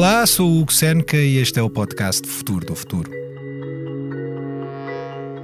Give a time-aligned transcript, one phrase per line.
[0.00, 3.10] Olá, sou o Hugo Seneca e este é o podcast Futuro do Futuro.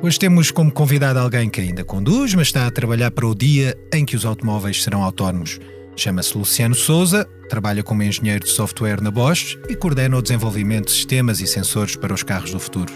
[0.02, 3.76] Hoje temos como convidado alguém que ainda conduz, mas está a trabalhar para o dia
[3.92, 5.60] em que os automóveis serão autónomos.
[5.94, 10.92] Chama-se Luciano Souza, trabalha como engenheiro de software na Bosch e coordena o desenvolvimento de
[10.92, 12.90] sistemas e sensores para os carros do futuro.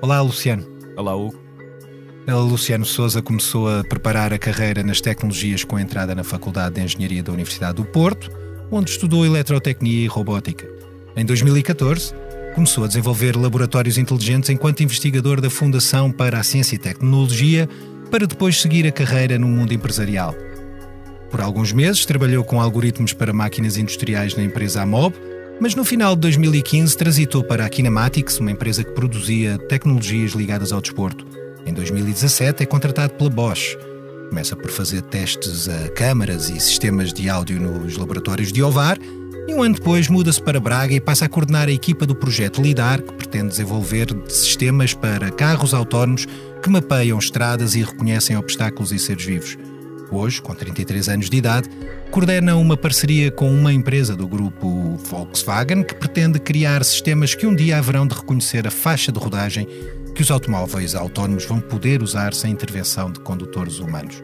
[0.00, 0.66] Olá, Luciano.
[0.96, 1.38] Olá, Hugo.
[2.26, 6.80] Luciano Souza começou a preparar a carreira nas tecnologias com a entrada na Faculdade de
[6.80, 8.30] Engenharia da Universidade do Porto,
[8.72, 10.66] onde estudou eletrotecnia e robótica.
[11.14, 12.14] Em 2014,
[12.54, 17.68] começou a desenvolver laboratórios inteligentes enquanto investigador da Fundação para a Ciência e Tecnologia,
[18.10, 20.34] para depois seguir a carreira no mundo empresarial.
[21.30, 25.14] Por alguns meses trabalhou com algoritmos para máquinas industriais na empresa Amob,
[25.60, 30.72] mas no final de 2015 transitou para a Kinematics, uma empresa que produzia tecnologias ligadas
[30.72, 31.26] ao desporto.
[31.64, 33.76] Em 2017 é contratado pela Bosch.
[34.32, 38.96] Começa por fazer testes a câmaras e sistemas de áudio nos laboratórios de Ovar
[39.46, 42.62] e um ano depois muda-se para Braga e passa a coordenar a equipa do projeto
[42.62, 46.26] LIDAR, que pretende desenvolver sistemas para carros autónomos
[46.62, 49.58] que mapeiam estradas e reconhecem obstáculos e seres vivos.
[50.10, 51.68] Hoje, com 33 anos de idade,
[52.10, 57.54] coordena uma parceria com uma empresa do grupo Volkswagen que pretende criar sistemas que um
[57.54, 59.68] dia haverão de reconhecer a faixa de rodagem
[60.14, 64.22] que os automóveis autónomos vão poder usar sem intervenção de condutores humanos.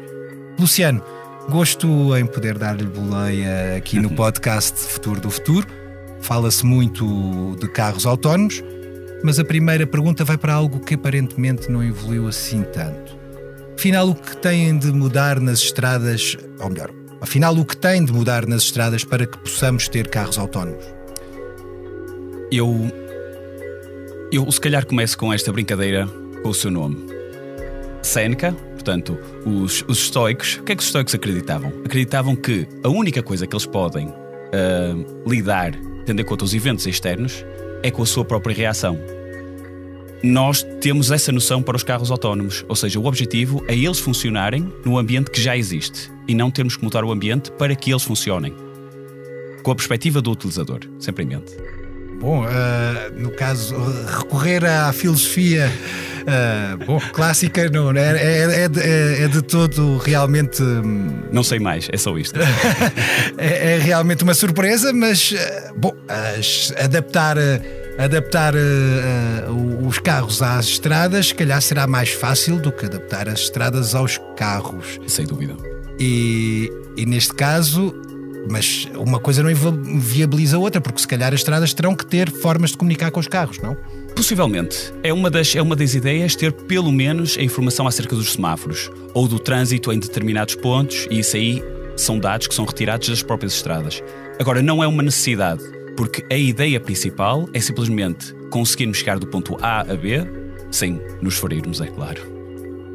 [0.59, 1.03] Luciano,
[1.49, 5.67] gosto em poder dar-lhe boleia aqui no podcast Futuro do Futuro.
[6.21, 8.63] Fala-se muito de carros autónomos,
[9.23, 13.17] mas a primeira pergunta vai para algo que aparentemente não evoluiu assim tanto.
[13.79, 18.13] Afinal, o que tem de mudar nas estradas, ou melhor, afinal, o que tem de
[18.13, 20.85] mudar nas estradas para que possamos ter carros autónomos?
[22.51, 22.91] Eu.
[24.31, 26.07] Eu, se calhar, começo com esta brincadeira
[26.43, 26.99] com o seu nome.
[28.03, 30.57] Seneca, portanto, os, os estoicos.
[30.57, 31.73] O que é que os estoicos acreditavam?
[31.85, 35.73] Acreditavam que a única coisa que eles podem uh, lidar,
[36.05, 37.45] tendo em conta os eventos externos,
[37.83, 38.99] é com a sua própria reação
[40.23, 44.73] nós temos essa noção para os carros autónomos, ou seja, o objetivo é eles funcionarem
[44.85, 48.03] no ambiente que já existe e não termos que mudar o ambiente para que eles
[48.03, 48.53] funcionem.
[49.63, 51.78] Com a perspectiva do utilizador, sempre em mente.
[52.21, 52.49] Bom, uh,
[53.17, 55.71] no caso, recorrer à filosofia
[56.23, 60.63] uh, bom, clássica não, é, é, é, de, é, é de todo realmente.
[60.63, 62.39] Hum, não sei mais, é só isto.
[63.39, 65.95] é, é, realmente uma surpresa, mas uh, bom,
[66.77, 67.37] adaptar
[67.99, 68.55] adaptar
[69.85, 74.21] os carros às estradas, se calhar será mais fácil do que adaptar as estradas aos
[74.37, 75.01] carros.
[75.09, 75.57] Sem dúvida.
[75.99, 77.93] E, e neste caso,
[78.51, 79.51] mas uma coisa não
[79.99, 83.21] viabiliza a outra, porque se calhar as estradas terão que ter formas de comunicar com
[83.21, 83.77] os carros, não?
[84.15, 84.93] Possivelmente.
[85.03, 88.91] É uma, das, é uma das ideias ter pelo menos a informação acerca dos semáforos
[89.15, 91.63] ou do trânsito em determinados pontos, e isso aí
[91.97, 94.03] são dados que são retirados das próprias estradas.
[94.39, 95.63] Agora, não é uma necessidade
[95.97, 100.25] porque a ideia principal é simplesmente conseguirmos chegar do ponto A a B
[100.71, 102.21] sem nos ferirmos, é claro.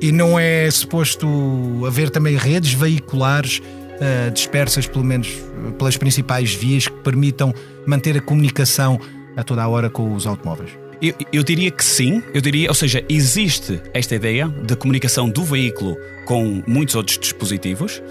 [0.02, 3.62] E não é suposto haver também redes veiculares
[4.04, 5.30] uh, dispersas, pelo menos
[5.78, 7.54] pelas principais vias, que permitam
[7.88, 9.00] manter a comunicação
[9.36, 10.72] a toda a hora com os automóveis?
[11.02, 15.44] Eu, eu, diria que sim, eu diria, ou seja, existe esta ideia da comunicação do
[15.44, 18.02] veículo com muitos outros dispositivos.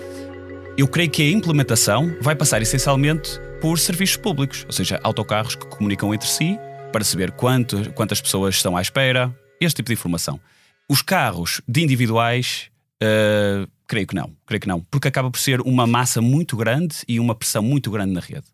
[0.77, 5.67] Eu creio que a implementação vai passar essencialmente por serviços públicos, ou seja, autocarros que
[5.67, 6.59] comunicam entre si
[6.93, 10.39] para saber quanto, quantas pessoas estão à espera, este tipo de informação.
[10.89, 12.71] Os carros de individuais,
[13.03, 16.97] uh, creio que não, creio que não, porque acaba por ser uma massa muito grande
[17.07, 18.47] e uma pressão muito grande na rede.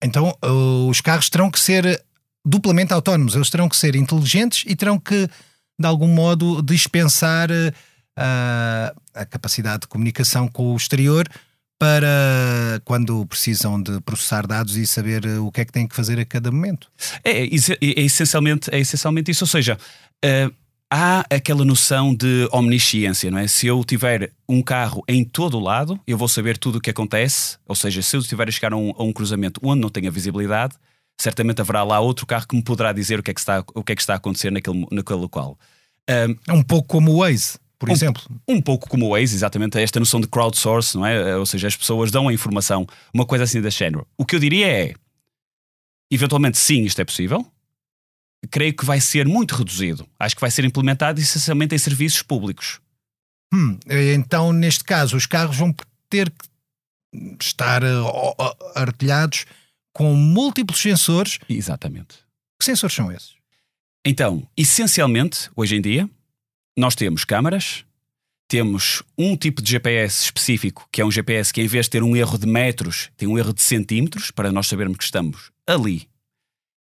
[0.00, 2.00] Então, uh, os carros terão que ser
[2.46, 9.00] duplamente autónomos, eles terão que ser inteligentes e terão que, de algum modo, dispensar uh,
[9.12, 11.28] a capacidade de comunicação com o exterior
[11.76, 15.96] para quando precisam de processar dados e saber eh, o que é que têm que
[15.96, 16.88] fazer a cada momento.
[17.24, 19.78] É, é, é essencialmente, é essencialmente isso, ou seja,
[20.22, 20.54] uh,
[20.90, 23.46] há aquela noção de omnisciência, não é?
[23.46, 26.90] Se eu tiver um carro em todo o lado, eu vou saber tudo o que
[26.90, 29.88] acontece, ou seja, se eu estiver a chegar a um, a um cruzamento onde não
[29.88, 30.74] tenha visibilidade,
[31.20, 33.84] certamente haverá lá outro carro que me poderá dizer o que é que está, o
[33.84, 35.56] que é que está a acontecer naquele, naquele local.
[36.08, 38.22] Um, é um pouco como o Waze por um, exemplo.
[38.46, 41.34] Um pouco como o Waze, exatamente, esta noção de crowdsource, não é?
[41.38, 44.06] Ou seja, as pessoas dão a informação, uma coisa assim da género.
[44.18, 44.94] O que eu diria é,
[46.10, 47.46] eventualmente, sim, isto é possível.
[48.50, 50.06] Creio que vai ser muito reduzido.
[50.18, 52.80] Acho que vai ser implementado essencialmente em serviços públicos.
[53.52, 53.78] Hum,
[54.14, 55.74] então, neste caso, os carros vão
[56.08, 56.48] ter que
[57.40, 58.34] estar uh,
[58.74, 59.44] artilhados
[59.92, 61.38] com múltiplos sensores.
[61.48, 62.18] Exatamente.
[62.58, 63.34] Que sensores são esses?
[64.04, 66.08] Então, essencialmente, hoje em dia,
[66.78, 67.84] nós temos câmaras,
[68.48, 72.02] temos um tipo de GPS específico, que é um GPS que em vez de ter
[72.02, 76.08] um erro de metros, tem um erro de centímetros, para nós sabermos que estamos ali.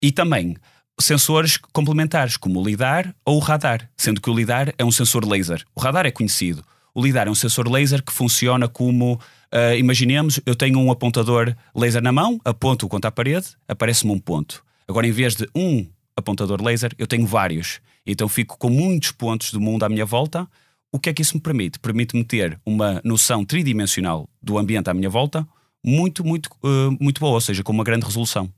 [0.03, 0.57] E também
[0.99, 5.27] sensores complementares, como o LIDAR ou o radar, sendo que o LIDAR é um sensor
[5.27, 5.63] laser.
[5.75, 6.65] O radar é conhecido.
[6.95, 9.21] O LIDAR é um sensor laser que funciona como.
[9.53, 14.19] Uh, imaginemos, eu tenho um apontador laser na mão, aponto contra a parede, aparece-me um
[14.19, 14.65] ponto.
[14.89, 17.81] Agora, em vez de um apontador laser, eu tenho vários.
[18.07, 20.49] Então fico com muitos pontos do mundo à minha volta.
[20.91, 21.79] O que é que isso me permite?
[21.79, 25.47] Permite-me ter uma noção tridimensional do ambiente à minha volta
[25.85, 28.53] muito, muito, uh, muito boa, ou seja, com uma grande resolução.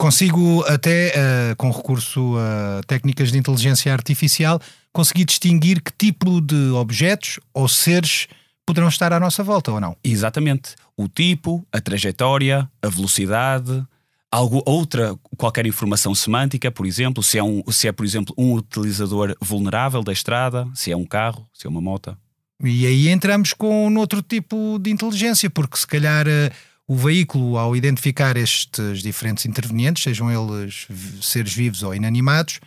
[0.00, 4.58] Consigo até, uh, com recurso a técnicas de inteligência artificial,
[4.94, 8.26] conseguir distinguir que tipo de objetos ou seres
[8.64, 9.94] poderão estar à nossa volta ou não.
[10.02, 10.74] Exatamente.
[10.96, 13.84] O tipo, a trajetória, a velocidade,
[14.32, 18.54] algo, outra qualquer informação semântica, por exemplo, se é, um, se é, por exemplo, um
[18.54, 22.16] utilizador vulnerável da estrada, se é um carro, se é uma moto.
[22.64, 26.50] E aí entramos com outro tipo de inteligência, porque se calhar uh,
[26.90, 30.88] o veículo, ao identificar estes diferentes intervenientes, sejam eles
[31.22, 32.58] seres vivos ou inanimados,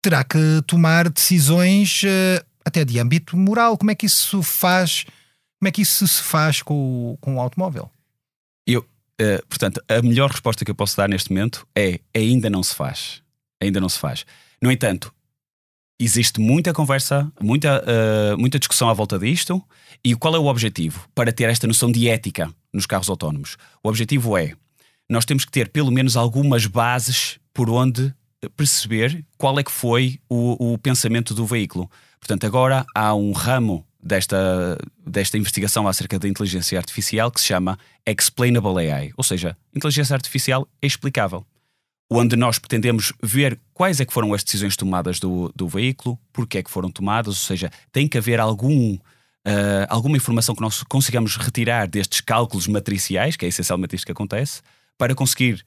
[0.00, 3.76] terá que tomar decisões uh, até de âmbito moral.
[3.76, 5.06] Como é que isso faz?
[5.58, 7.90] Como é que isso se faz com, com o automóvel?
[8.64, 12.62] Eu, uh, portanto, a melhor resposta que eu posso dar neste momento é ainda não
[12.62, 13.24] se faz.
[13.60, 14.24] Ainda não se faz.
[14.62, 15.12] No entanto,
[15.98, 19.60] existe muita conversa, muita, uh, muita discussão à volta disto.
[20.04, 21.08] E qual é o objetivo?
[21.12, 23.56] Para ter esta noção de ética nos carros autónomos.
[23.82, 24.54] O objetivo é
[25.08, 28.14] nós temos que ter pelo menos algumas bases por onde
[28.56, 31.90] perceber qual é que foi o, o pensamento do veículo.
[32.20, 37.78] Portanto, agora há um ramo desta, desta investigação acerca da inteligência artificial que se chama
[38.06, 41.44] Explainable AI, ou seja, inteligência artificial explicável
[42.10, 46.58] onde nós pretendemos ver quais é que foram as decisões tomadas do, do veículo, porque
[46.58, 48.96] é que foram tomadas, ou seja, tem que haver algum,
[49.48, 54.12] uh, alguma informação que nós consigamos retirar destes cálculos matriciais, que é essencialmente isto que
[54.12, 54.60] acontece,
[54.98, 55.64] para conseguir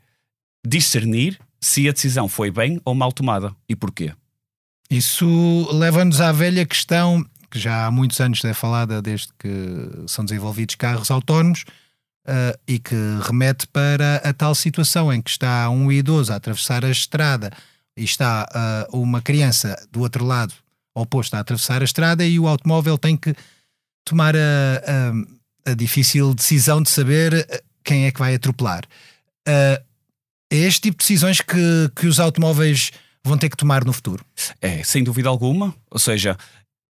[0.65, 4.13] discernir se a decisão foi bem ou mal tomada e porquê.
[4.89, 9.49] Isso leva-nos à velha questão, que já há muitos anos é falada desde que
[10.07, 11.65] são desenvolvidos carros autónomos,
[12.23, 16.85] Uh, e que remete para a tal situação em que está um idoso a atravessar
[16.85, 17.51] a estrada
[17.97, 20.53] e está uh, uma criança do outro lado
[20.93, 23.35] oposto a atravessar a estrada e o automóvel tem que
[24.03, 24.39] tomar a,
[25.65, 28.83] a, a difícil decisão de saber ah, quem é que vai atropelar.
[29.47, 29.81] Uh,
[30.51, 32.91] é este tipo de decisões que, que os automóveis
[33.23, 34.25] vão ter que tomar no futuro.
[34.61, 35.73] É, sem dúvida alguma.
[35.89, 36.37] Ou seja,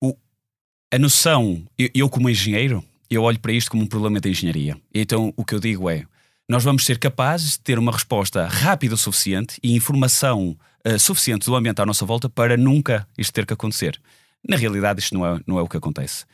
[0.02, 0.16] o,
[0.94, 4.78] a noção, eu, eu como engenheiro, eu olho para isto como um problema de engenharia.
[4.94, 6.06] Então o que eu digo é:
[6.50, 11.46] nós vamos ser capazes de ter uma resposta rápida o suficiente e informação uh, suficiente
[11.46, 14.00] do ambiente à nossa volta para nunca isto ter que acontecer.
[14.48, 16.26] Na realidade, isto não é, não é o que acontece.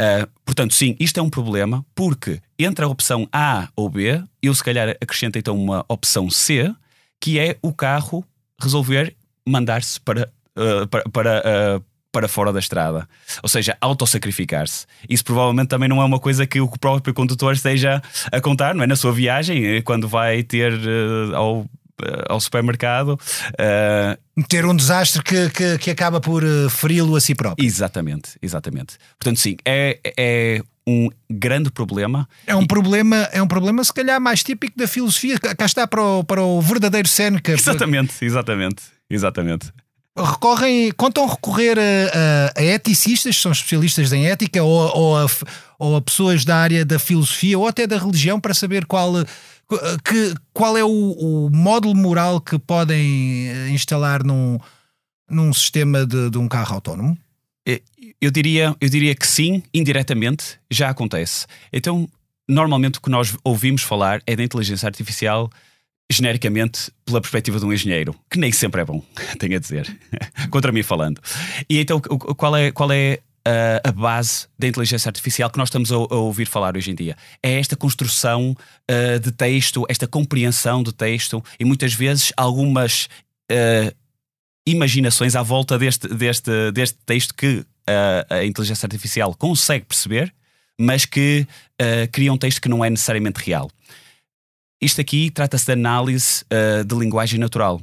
[0.00, 4.54] Uh, portanto, sim, isto é um problema porque entre a opção A ou B, eu
[4.54, 6.72] se calhar acrescento então uma opção C,
[7.20, 8.24] que é o carro
[8.60, 9.16] resolver
[9.46, 11.82] mandar-se para, uh, para, para,
[12.16, 13.06] para fora da estrada.
[13.42, 14.86] Ou seja, autossacrificar-se.
[15.06, 18.02] Isso provavelmente também não é uma coisa que o próprio condutor esteja
[18.32, 18.86] a contar, não é?
[18.86, 21.68] Na sua viagem, eh, quando vai ter uh, ao, uh,
[22.28, 23.18] ao supermercado.
[23.52, 24.44] Uh...
[24.48, 27.66] Ter um desastre que, que, que acaba por feri-lo a si próprio.
[27.66, 28.96] Exatamente, exatamente.
[29.18, 32.28] Portanto, sim, é, é um grande problema.
[32.46, 35.38] É um problema, é um problema se calhar mais típico da filosofia.
[35.38, 37.52] Cá está para o, para o verdadeiro Seneca.
[37.52, 39.72] Exatamente, exatamente, exatamente
[40.16, 45.26] recorrem, contam recorrer a, a, a, eticistas, que são especialistas em ética, ou, ou, a,
[45.78, 49.12] ou a pessoas da área da filosofia ou até da religião para saber qual,
[50.04, 54.58] que, qual é o, o módulo moral que podem eh, instalar num,
[55.28, 57.16] num sistema de, de um carro autónomo?
[58.20, 61.46] Eu diria, eu diria que sim, indiretamente já acontece.
[61.72, 62.08] Então,
[62.48, 65.50] normalmente o que nós ouvimos falar é da inteligência artificial
[66.10, 69.02] genericamente pela perspectiva de um engenheiro, que nem sempre é bom,
[69.38, 69.98] tenho a dizer,
[70.50, 71.20] contra mim falando.
[71.68, 75.92] E então, qual é, qual é a, a base da inteligência artificial que nós estamos
[75.92, 77.16] a, a, ouvir falar hoje em dia?
[77.42, 78.56] É esta construção
[78.90, 83.08] uh, de texto, esta compreensão de texto e muitas vezes algumas
[83.50, 83.94] uh,
[84.66, 87.66] imaginações à volta deste, deste, deste texto que uh,
[88.28, 90.32] a inteligência artificial consegue perceber,
[90.78, 91.46] mas que
[92.10, 93.70] cria um texto que não é necessariamente real.
[94.80, 97.80] Isto aqui trata-se de análise uh, de linguagem natural.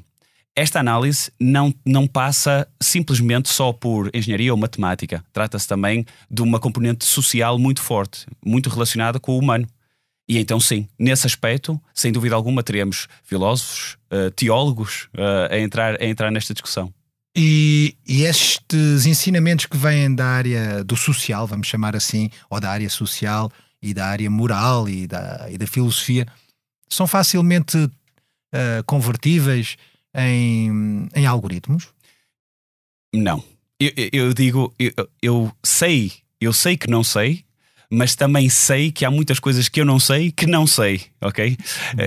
[0.55, 5.23] Esta análise não, não passa simplesmente só por engenharia ou matemática.
[5.33, 9.67] Trata-se também de uma componente social muito forte, muito relacionada com o humano.
[10.29, 15.99] E então, sim, nesse aspecto, sem dúvida alguma, teremos filósofos, uh, teólogos uh, a, entrar,
[15.99, 16.93] a entrar nesta discussão.
[17.35, 22.69] E, e, estes ensinamentos que vêm da área do social, vamos chamar assim, ou da
[22.69, 26.27] área social e da área moral e da, e da filosofia,
[26.95, 29.77] são facilmente uh, convertíveis
[30.15, 31.87] em, em algoritmos?
[33.13, 33.43] Não.
[33.79, 37.43] Eu, eu digo, eu, eu sei, eu sei que não sei,
[37.93, 41.55] mas também sei que há muitas coisas que eu não sei que não sei, ok?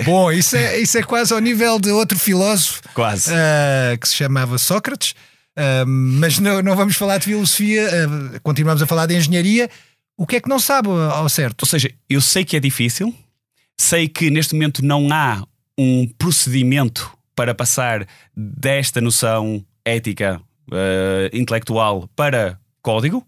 [0.04, 3.30] Bom, isso é, isso é quase ao nível de outro filósofo quase.
[3.30, 5.12] Uh, que se chamava Sócrates,
[5.56, 9.70] uh, mas não, não vamos falar de filosofia, uh, continuamos a falar de engenharia.
[10.18, 11.62] O que é que não sabe ao certo?
[11.62, 13.14] Ou seja, eu sei que é difícil,
[13.78, 15.46] sei que neste momento não há
[15.78, 20.40] um procedimento para passar desta noção ética,
[21.32, 23.26] intelectual para código.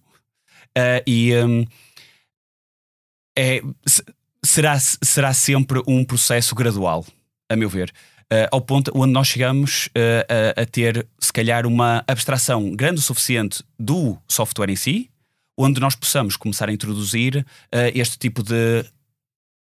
[1.07, 1.35] e.
[1.35, 1.65] Um,
[3.39, 3.63] é,
[4.45, 7.07] será, será sempre um processo gradual,
[7.49, 7.93] a meu ver.
[8.33, 13.01] Uh, ao ponto onde nós chegamos uh, a, a, ter, se calhar, uma abstração grande
[13.01, 15.09] o suficiente do software em si,
[15.57, 17.47] onde nós possamos começar a introduzir uh,
[17.95, 18.85] este tipo de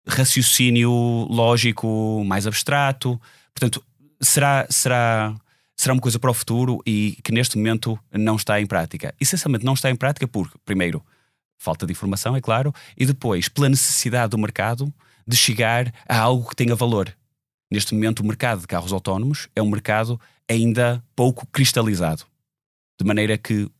[0.08, 0.90] raciocínio
[1.28, 3.20] lógico mais abstrato.
[3.54, 3.84] Portanto,
[4.20, 5.34] será, será,
[5.76, 9.14] será uma coisa para o futuro e que neste momento não está em prática.
[9.20, 11.04] Essencialmente não está em prática porque, primeiro,
[11.58, 14.92] falta de informação, é claro, e depois pela necessidade do mercado
[15.26, 17.14] de chegar a algo que tenha valor.
[17.70, 22.24] Neste momento, o mercado de carros autónomos é um mercado ainda pouco cristalizado,
[22.98, 23.70] de maneira que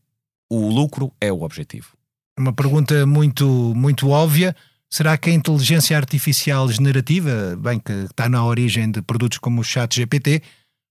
[0.50, 1.96] o lucro é o objetivo.
[2.38, 4.54] Uma pergunta muito, muito óbvia.
[4.90, 9.64] Será que a inteligência artificial generativa, bem que está na origem de produtos como o
[9.64, 10.42] Chat GPT,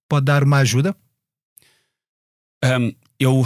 [0.08, 0.96] pode dar uma ajuda?
[2.64, 3.44] Um, eu,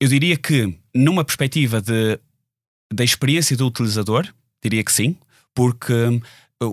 [0.00, 2.18] eu diria que, numa perspectiva de
[2.92, 4.26] da experiência do utilizador,
[4.62, 5.16] diria que sim,
[5.54, 6.20] porque uh,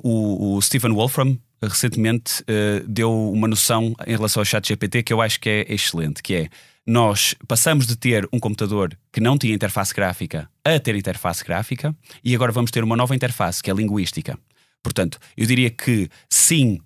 [0.03, 5.13] o, o Stephen Wolfram recentemente uh, deu uma noção em relação ao chat GPT que
[5.13, 6.49] eu acho que é excelente, que é
[6.85, 11.95] nós passamos de ter um computador que não tinha interface gráfica a ter interface gráfica
[12.23, 14.37] e agora vamos ter uma nova interface que é linguística.
[14.83, 16.79] Portanto, eu diria que sim,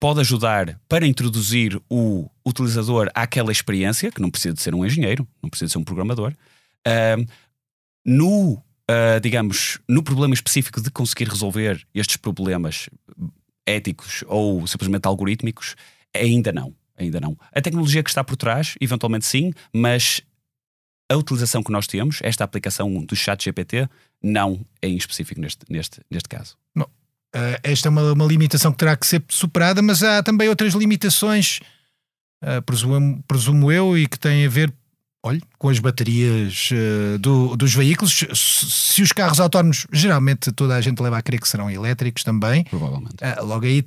[0.00, 5.26] pode ajudar para introduzir o utilizador àquela experiência, que não precisa de ser um engenheiro,
[5.42, 6.32] não precisa de ser um programador,
[6.86, 7.32] uh,
[8.04, 12.88] no, uh, digamos, no problema específico de conseguir resolver estes problemas
[13.66, 15.76] éticos ou simplesmente algorítmicos,
[16.14, 16.74] ainda não.
[16.98, 17.36] Ainda não.
[17.52, 20.20] A tecnologia que está por trás, eventualmente sim, mas
[21.10, 23.88] a utilização que nós temos, esta aplicação do chat GPT,
[24.22, 26.56] não é em específico neste, neste, neste caso.
[26.74, 26.84] Não.
[27.34, 30.74] Uh, esta é uma, uma, limitação que terá que ser superada, mas há também outras
[30.74, 31.60] limitações,
[32.42, 34.72] uh, presumo, presumo eu, e que têm a ver
[35.22, 38.24] olha, com as baterias uh, do, dos veículos.
[38.34, 42.64] Se os carros autónomos, geralmente toda a gente leva a crer que serão elétricos também.
[42.64, 43.16] Provavelmente.
[43.22, 43.84] Uh, logo aí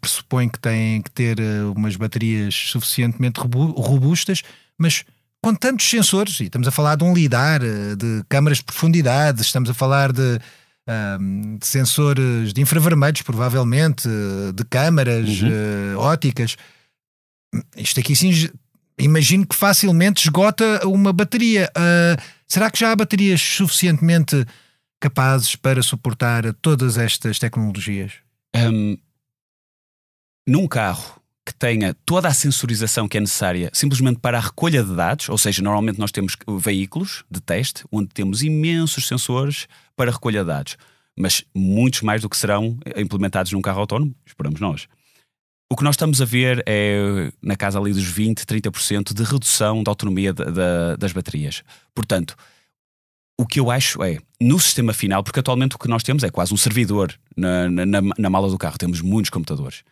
[0.00, 4.42] pressupõe que têm que ter uh, umas baterias suficientemente robustas,
[4.78, 5.04] mas
[5.42, 9.68] com tantos sensores, e estamos a falar de um lidar, de câmaras de profundidade, estamos
[9.68, 10.40] a falar de,
[10.88, 14.08] ehm, de sensores de infravermelhos, provavelmente,
[14.54, 15.98] de câmaras uhum.
[15.98, 16.56] óticas.
[17.76, 18.32] Isto aqui sim
[18.98, 21.70] imagino que facilmente esgota uma bateria.
[21.76, 24.46] Uh, será que já há baterias suficientemente
[25.00, 28.12] capazes para suportar todas estas tecnologias?
[28.56, 28.96] Um,
[30.46, 34.94] num carro que tenha toda a sensorização que é necessária simplesmente para a recolha de
[34.94, 40.40] dados, ou seja, normalmente nós temos veículos de teste onde temos imensos sensores para recolha
[40.40, 40.76] de dados,
[41.16, 44.88] mas muitos mais do que serão implementados num carro autónomo, esperamos nós.
[45.70, 49.82] O que nós estamos a ver é na casa ali dos 20, 30% de redução
[49.82, 51.62] da autonomia de, de, das baterias.
[51.94, 52.36] Portanto,
[53.38, 56.30] o que eu acho é, no sistema final, porque atualmente o que nós temos é
[56.30, 59.82] quase um servidor na, na, na mala do carro, temos muitos computadores.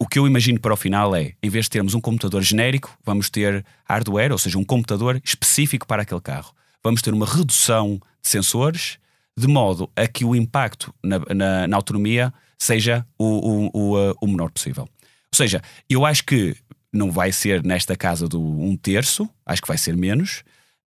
[0.00, 2.96] O que eu imagino para o final é, em vez de termos um computador genérico,
[3.04, 6.54] vamos ter hardware, ou seja, um computador específico para aquele carro.
[6.82, 8.98] Vamos ter uma redução de sensores,
[9.36, 14.26] de modo a que o impacto na, na, na autonomia seja o, o, o, o
[14.26, 14.84] menor possível.
[14.84, 16.56] Ou seja, eu acho que
[16.90, 20.42] não vai ser nesta casa do um terço, acho que vai ser menos.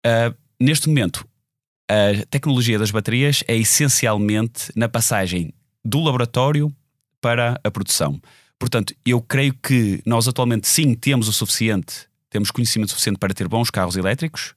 [0.07, 1.27] Uh, neste momento,
[1.89, 5.53] a tecnologia das baterias é essencialmente na passagem
[5.85, 6.73] do laboratório
[7.21, 8.21] para a produção.
[8.61, 13.49] Portanto, eu creio que nós atualmente sim temos o suficiente, temos conhecimento suficiente para ter
[13.49, 14.55] bons carros elétricos,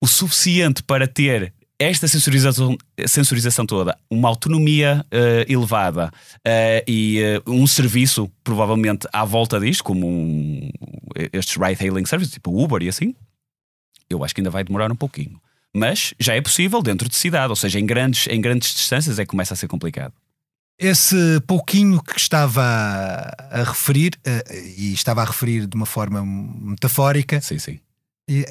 [0.00, 6.12] o suficiente para ter esta sensorização, sensorização toda, uma autonomia uh, elevada
[6.46, 10.70] uh, e uh, um serviço, provavelmente, à volta disto, como um,
[11.32, 13.12] estes ride-hailing services, tipo Uber e assim,
[14.08, 15.40] eu acho que ainda vai demorar um pouquinho.
[15.74, 19.24] Mas já é possível dentro de cidade, ou seja, em grandes, em grandes distâncias é
[19.24, 20.14] que começa a ser complicado.
[20.78, 24.18] Esse pouquinho que estava a referir,
[24.76, 27.78] e estava a referir de uma forma metafórica, sim, sim.
[28.28, 28.44] E,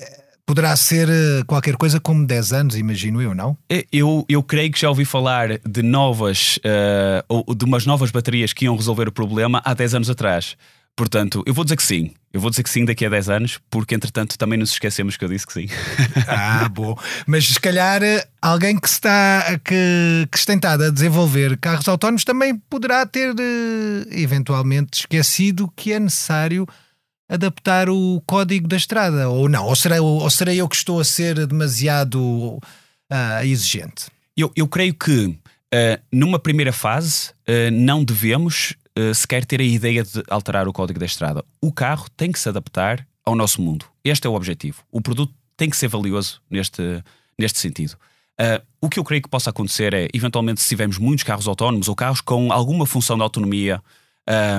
[0.46, 3.58] poderá ser eh, qualquer coisa como 10 anos, imagino eu, não?
[3.92, 8.54] Eu, eu creio que já ouvi falar de novas, uh, ou de umas novas baterias
[8.54, 10.56] que iam resolver o problema há 10 anos atrás.
[10.96, 12.12] Portanto, eu vou dizer que sim.
[12.32, 15.26] Eu vou dizer que sim daqui a 10 anos, porque entretanto também nos esquecemos que
[15.26, 15.68] eu disse que sim.
[16.28, 16.96] Ah, bom.
[17.28, 18.02] Mas se calhar
[18.42, 23.34] alguém que está que, que está tentado a desenvolver carros autónomos também poderá ter
[24.12, 26.68] eventualmente esquecido que é necessário
[27.28, 29.66] adaptar o código da estrada, ou não?
[29.66, 34.06] Ou será, ou será eu que estou a ser demasiado uh, exigente?
[34.38, 35.38] Eu, eu creio que uh,
[36.12, 38.76] numa primeira fase uh, não devemos
[39.14, 41.44] sequer ter a ideia de alterar o código da estrada.
[41.62, 43.86] O carro tem que se adaptar ao nosso mundo.
[44.04, 44.84] Este é o objetivo.
[44.92, 47.04] O produto tem que ser valioso neste,
[47.38, 47.96] neste sentido.
[48.40, 51.88] Uh, o que eu creio que possa acontecer é, eventualmente, se tivermos muitos carros autónomos
[51.88, 53.82] ou carros com alguma função de autonomia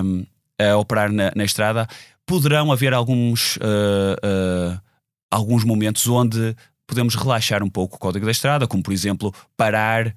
[0.04, 0.24] um,
[0.58, 1.86] a operar na, na, estrada,
[2.24, 4.80] poderão haver alguns, uh, uh,
[5.30, 10.08] alguns momentos onde podemos relaxar um pouco o código da estrada, como por exemplo parar
[10.08, 10.12] uh,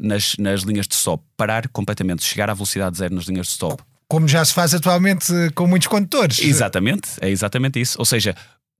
[0.00, 3.82] nas, nas linhas de stop, parar completamente, chegar à velocidade zero nas linhas de stop.
[4.08, 6.38] Como já se faz atualmente com muitos condutores.
[6.38, 7.96] Exatamente, é exatamente isso.
[7.98, 8.36] Ou seja,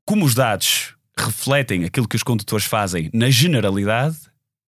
[0.07, 4.16] como os dados refletem aquilo que os condutores fazem na generalidade,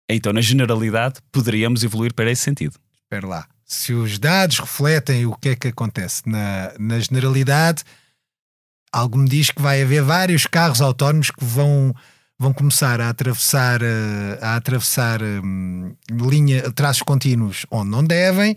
[0.09, 2.77] então na generalidade poderíamos evoluir para esse sentido.
[3.05, 7.85] Espera lá se os dados refletem o que é que acontece na, na generalidade,
[8.91, 11.95] algo me diz que vai haver vários carros autónomos que vão,
[12.39, 18.55] vão começar a atravessar, eh, a atravessar um, linha, traços contínuos onde não devem.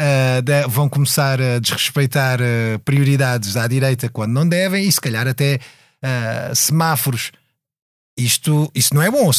[0.00, 5.00] Uh, de, vão começar a desrespeitar uh, prioridades à direita quando não devem e se
[5.00, 5.60] calhar até
[6.02, 7.30] uh, semáforos.
[8.18, 9.30] Isto, isto não é bom.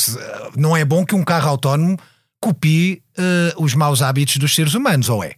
[0.56, 1.98] Não é bom que um carro autónomo
[2.42, 3.02] copie
[3.58, 5.36] os maus hábitos dos seres humanos, ou é?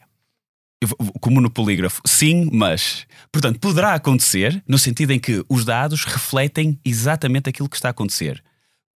[1.19, 3.07] Como no polígrafo, sim, mas.
[3.31, 7.91] Portanto, poderá acontecer no sentido em que os dados refletem exatamente aquilo que está a
[7.91, 8.43] acontecer.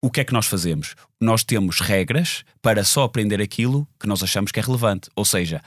[0.02, 0.94] O que é que nós fazemos?
[1.20, 5.08] Nós temos regras para só aprender aquilo que nós achamos que é relevante.
[5.14, 5.60] Ou seja,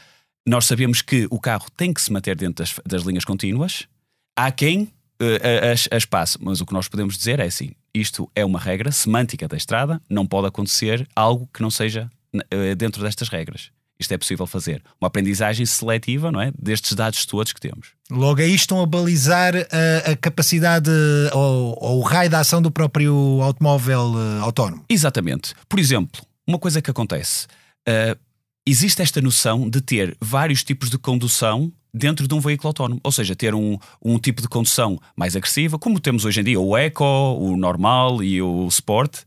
[0.45, 3.87] nós sabemos que o carro tem que se manter dentro das, das linhas contínuas.
[4.35, 8.29] Há quem uh, as, as passe, mas o que nós podemos dizer é assim: isto
[8.35, 12.09] é uma regra semântica da estrada, não pode acontecer algo que não seja
[12.49, 13.71] eh, dentro destas regras.
[14.01, 14.81] Isto é possível fazer.
[14.99, 16.51] Uma aprendizagem seletiva não é?
[16.59, 17.89] destes dados todos que temos.
[18.09, 20.89] Logo aí estão a balizar a, a capacidade
[21.33, 24.83] ou, ou, o raio de ação do próprio automóvel uh, autónomo.
[24.89, 25.53] Exatamente.
[25.69, 27.45] Por exemplo, uma coisa que acontece.
[27.87, 28.19] Uh,
[28.65, 32.99] existe esta noção de ter vários tipos de condução dentro de um veículo autónomo.
[33.03, 36.59] Ou seja, ter um, um tipo de condução mais agressiva, como temos hoje em dia
[36.59, 39.19] o Eco, o normal e o Sport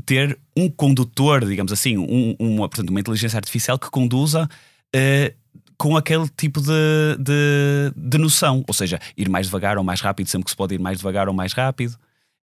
[0.00, 4.48] ter um condutor, digamos assim, um, uma, portanto, uma inteligência artificial que conduza
[4.94, 5.42] uh,
[5.76, 10.28] com aquele tipo de, de, de, noção, ou seja, ir mais devagar ou mais rápido,
[10.28, 11.96] sempre que se pode ir mais devagar ou mais rápido.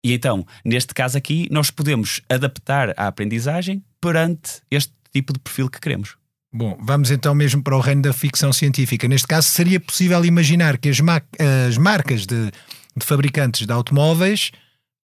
[0.03, 5.69] E então, neste caso aqui, nós podemos adaptar a aprendizagem perante este tipo de perfil
[5.69, 6.15] que queremos.
[6.51, 9.07] Bom, vamos então mesmo para o reino da ficção científica.
[9.07, 12.51] Neste caso, seria possível imaginar que as, as marcas de,
[12.97, 14.51] de fabricantes de automóveis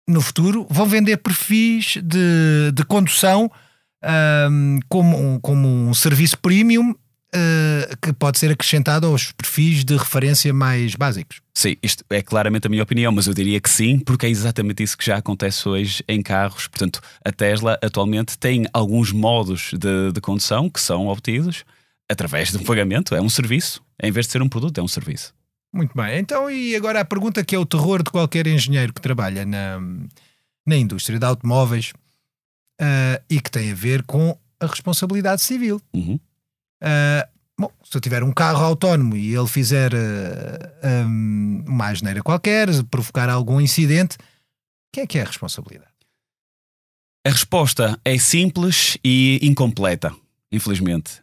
[0.08, 3.50] no futuro vão vender perfis de, de condução
[4.50, 9.96] um, como, um, como um serviço premium uh, que pode ser acrescentado aos perfis de
[9.96, 11.40] referência mais básicos.
[11.54, 14.82] Sim, isto é claramente a minha opinião, mas eu diria que sim, porque é exatamente
[14.82, 16.66] isso que já acontece hoje em carros.
[16.66, 21.64] Portanto, a Tesla atualmente tem alguns modos de, de condução que são obtidos
[22.10, 24.88] através de um pagamento, é um serviço, em vez de ser um produto, é um
[24.88, 25.32] serviço.
[25.72, 26.18] Muito bem.
[26.18, 29.80] Então, e agora a pergunta que é o terror de qualquer engenheiro que trabalha na,
[30.66, 31.92] na indústria de automóveis
[32.80, 35.80] uh, e que tem a ver com a responsabilidade civil.
[35.94, 36.20] Uhum.
[36.82, 42.22] Uh, bom, se eu tiver um carro autónomo e ele fizer uh, um, uma asneira
[42.22, 44.18] qualquer, provocar algum incidente,
[44.92, 45.90] quem é que é a responsabilidade?
[47.26, 50.12] A resposta é simples e incompleta,
[50.50, 51.22] infelizmente.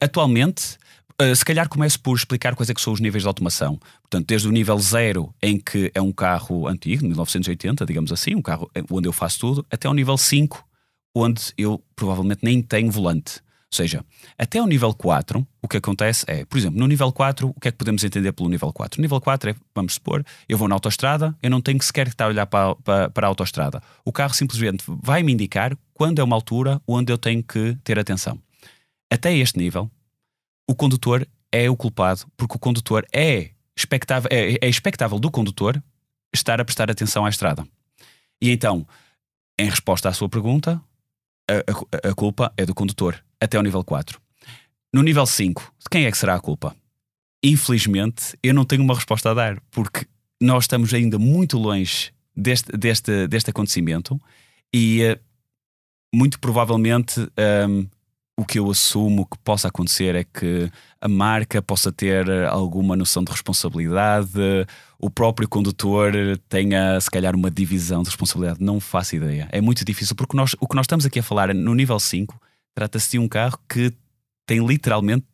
[0.00, 0.76] atualmente,
[1.20, 3.76] Uh, se calhar começo por explicar quais é que são os níveis de automação.
[4.02, 8.42] Portanto, desde o nível zero, em que é um carro antigo, 1980, digamos assim, um
[8.42, 10.64] carro onde eu faço tudo, até o nível 5,
[11.12, 13.40] onde eu provavelmente nem tenho volante.
[13.70, 14.04] Ou seja,
[14.38, 17.68] até o nível 4, o que acontece é, por exemplo, no nível 4, o que
[17.68, 18.98] é que podemos entender pelo nível 4?
[18.98, 22.14] O nível 4 é, vamos supor, eu vou na autoestrada, eu não tenho sequer que
[22.14, 23.82] estar a olhar para, para, para a autoestrada.
[24.04, 27.98] O carro simplesmente vai me indicar quando é uma altura onde eu tenho que ter
[27.98, 28.40] atenção.
[29.10, 29.90] Até este nível,
[30.68, 35.82] o condutor é o culpado, porque o condutor é expectável, é, é expectável do condutor
[36.34, 37.66] estar a prestar atenção à estrada.
[38.40, 38.86] E então,
[39.58, 40.80] em resposta à sua pergunta,
[41.50, 41.54] a,
[42.06, 44.20] a, a, culpa é do condutor, até ao nível 4.
[44.92, 46.76] No nível 5, de quem é que será a culpa?
[47.42, 50.06] Infelizmente, eu não tenho uma resposta a dar, porque
[50.40, 54.20] nós estamos ainda muito longe deste, deste, deste acontecimento
[54.72, 55.18] e uh,
[56.14, 57.20] muito provavelmente
[57.68, 57.86] um,
[58.38, 60.70] o que eu assumo que possa acontecer é que
[61.00, 64.30] a marca possa ter alguma noção de responsabilidade,
[64.96, 66.12] o próprio condutor
[66.48, 68.62] tenha se calhar uma divisão de responsabilidade.
[68.62, 69.48] Não faço ideia.
[69.50, 72.40] É muito difícil, porque nós, o que nós estamos aqui a falar no nível 5
[72.76, 73.92] trata-se de um carro que
[74.46, 75.26] tem literalmente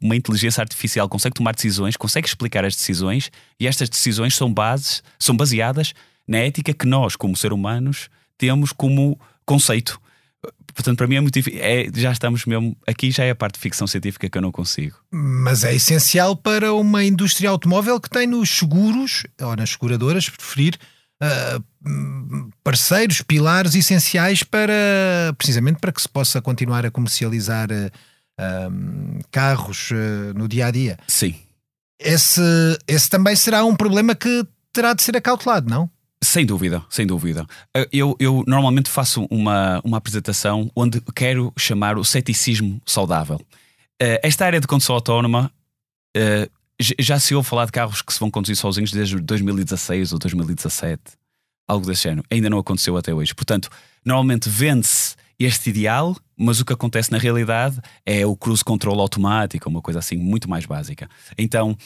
[0.00, 5.02] uma inteligência artificial, consegue tomar decisões, consegue explicar as decisões e estas decisões são bases,
[5.18, 5.92] são baseadas
[6.26, 10.00] na ética que nós, como seres humanos, temos como conceito.
[10.74, 11.60] Portanto, para mim é muito difícil.
[11.62, 12.76] É, já estamos mesmo.
[12.86, 14.96] Aqui já é a parte de ficção científica que eu não consigo.
[15.10, 20.76] Mas é essencial para uma indústria automóvel que tem nos seguros, ou nas seguradoras, preferir,
[21.22, 24.72] uh, parceiros, pilares essenciais para
[25.38, 30.98] precisamente para que se possa continuar a comercializar uh, carros uh, no dia a dia.
[31.06, 31.36] Sim.
[32.00, 32.42] Esse,
[32.88, 35.88] esse também será um problema que terá de ser acautelado, não?
[36.24, 37.46] Sem dúvida, sem dúvida.
[37.92, 43.40] Eu, eu normalmente faço uma, uma apresentação onde quero chamar o ceticismo saudável.
[43.98, 45.52] Esta área de condução autónoma
[46.80, 51.02] já se ouve falar de carros que se vão conduzir sozinhos desde 2016 ou 2017,
[51.68, 52.24] algo desse género.
[52.30, 53.34] Ainda não aconteceu até hoje.
[53.34, 53.68] Portanto,
[54.04, 59.68] normalmente vende-se este ideal, mas o que acontece na realidade é o cruise control automático,
[59.68, 61.08] uma coisa assim muito mais básica.
[61.36, 61.76] Então,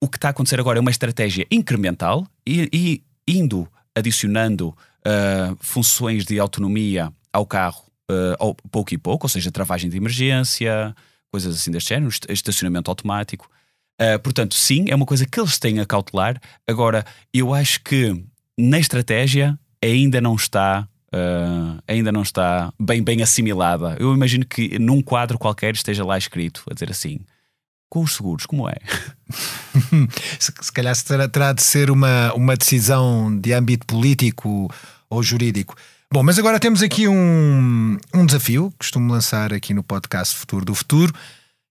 [0.00, 5.56] o que está a acontecer agora é uma estratégia incremental e, e indo adicionando uh,
[5.60, 10.94] funções de autonomia ao carro uh, pouco e pouco, ou seja, travagem de emergência,
[11.30, 13.48] coisas assim deste género, estacionamento automático.
[14.00, 16.40] Uh, portanto, sim, é uma coisa que eles têm a cautelar.
[16.66, 18.24] Agora, eu acho que
[18.58, 20.88] na estratégia ainda não está.
[21.86, 23.98] Ainda não está bem, bem assimilada.
[24.00, 27.20] Eu imagino que num quadro qualquer esteja lá escrito a dizer assim:
[27.92, 28.76] com os seguros, como é?
[30.40, 34.66] se, se calhar terá, terá de ser uma, uma decisão de âmbito político
[35.10, 35.76] ou jurídico.
[36.10, 40.64] Bom, mas agora temos aqui um, um desafio que costumo lançar aqui no podcast Futuro
[40.64, 41.12] do Futuro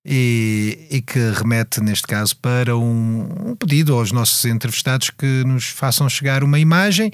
[0.05, 5.69] e, e que remete, neste caso, para um, um, pedido aos nossos entrevistados que nos
[5.69, 7.11] façam chegar uma imagem.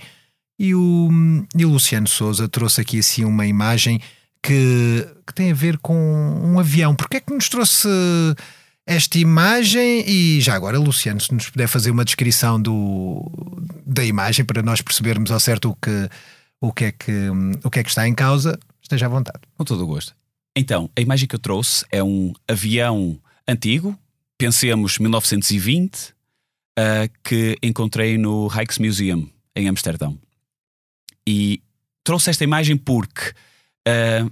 [0.60, 1.10] E o,
[1.56, 4.02] e o Luciano Souza trouxe aqui assim uma imagem
[4.44, 6.94] que, que tem a ver com um avião.
[6.94, 7.88] Porquê é que nos trouxe
[8.88, 10.04] esta imagem?
[10.10, 13.30] E já agora, Luciano, se nos puder fazer uma descrição do,
[13.86, 16.10] da imagem para nós percebermos ao certo o que,
[16.62, 17.30] o, que é que,
[17.64, 19.42] o que é que está em causa, esteja à vontade.
[19.56, 20.16] Com todo o gosto.
[20.56, 23.98] Então, a imagem que eu trouxe é um avião antigo,
[24.38, 26.14] pensemos 1920,
[26.78, 30.18] uh, que encontrei no Rijksmuseum em Amsterdão.
[31.28, 31.62] E
[32.04, 33.34] trouxe esta imagem porque,
[33.88, 34.32] uh,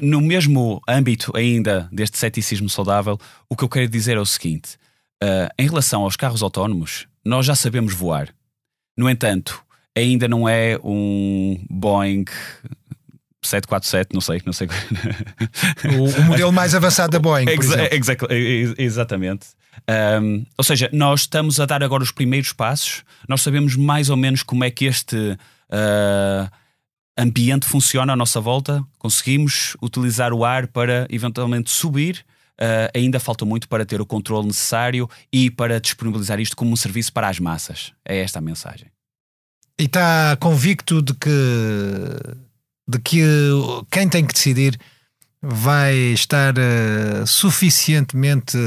[0.00, 3.18] no mesmo âmbito ainda deste ceticismo saudável,
[3.48, 4.76] o que eu quero dizer é o seguinte:
[5.22, 8.28] uh, em relação aos carros autónomos, nós já sabemos voar.
[8.96, 9.62] No entanto,
[9.96, 12.24] ainda não é um Boeing
[13.42, 14.68] 747, não sei, não sei.
[15.98, 17.46] O, o modelo mais avançado da Boeing.
[17.48, 17.88] Exa
[18.78, 19.48] exatamente.
[20.20, 24.16] Um, ou seja, nós estamos a dar agora os primeiros passos, nós sabemos mais ou
[24.16, 26.50] menos como é que este uh,
[27.20, 32.24] ambiente funciona à nossa volta, conseguimos utilizar o ar para eventualmente subir.
[32.60, 36.76] Uh, ainda falta muito para ter o controle necessário e para disponibilizar isto como um
[36.76, 37.92] serviço para as massas.
[38.04, 38.88] É esta a mensagem.
[39.78, 41.30] E está convicto de que
[42.86, 43.22] de que
[43.90, 44.78] quem tem que decidir
[45.40, 48.58] vai estar uh, suficientemente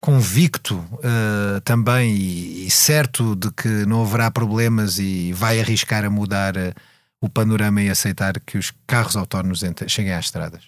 [0.00, 6.10] convicto uh, também e, e, certo de que não haverá problemas e vai arriscar a
[6.10, 6.74] mudar uh,
[7.20, 10.64] o panorama e aceitar que os carros autónomos cheguem às estradas?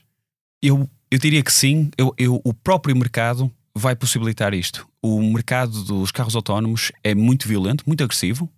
[0.62, 1.90] Eu, eu diria que sim.
[1.96, 4.86] Eu, eu, o próprio mercado vai possibilitar isto.
[5.02, 8.50] O mercado dos carros autónomos é muito violento, muito agressivo.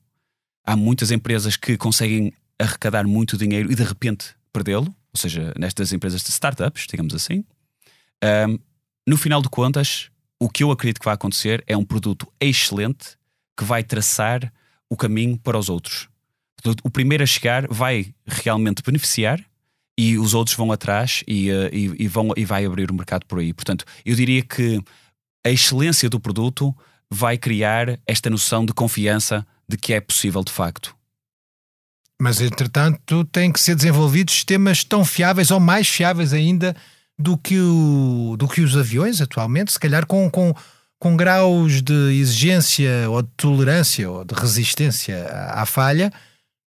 [0.64, 5.92] Há muitas empresas que conseguem arrecadar muito dinheiro e de repente perdê-lo, ou seja, nestas
[5.92, 7.44] empresas de startups, digamos assim.
[8.22, 8.59] Um,
[9.07, 13.16] no final de contas, o que eu acredito que vai acontecer é um produto excelente
[13.57, 14.52] que vai traçar
[14.88, 16.09] o caminho para os outros.
[16.83, 19.40] O primeiro a chegar vai realmente beneficiar
[19.98, 23.27] e os outros vão atrás e, uh, e, e, vão, e vai abrir o mercado
[23.27, 23.53] por aí.
[23.53, 24.81] Portanto, eu diria que
[25.44, 26.75] a excelência do produto
[27.11, 30.94] vai criar esta noção de confiança de que é possível de facto
[32.22, 36.72] mas, entretanto, têm que ser desenvolvidos sistemas tão fiáveis ou mais fiáveis ainda
[37.18, 40.55] do que, o, do que os aviões atualmente, se calhar com, com,
[41.01, 46.12] com graus de exigência ou de tolerância ou de resistência à falha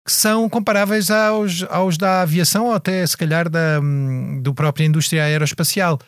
[0.06, 3.80] que são comparáveis aos, aos da aviação ou até se calhar da
[4.42, 6.00] do própria indústria aeroespacial.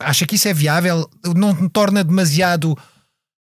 [0.00, 1.08] Acha que isso é viável?
[1.34, 2.76] Não torna demasiado